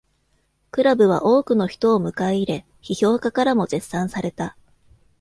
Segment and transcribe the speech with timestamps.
[0.71, 4.57] クラブは多くの人を迎え入れ、批評家からも絶賛された。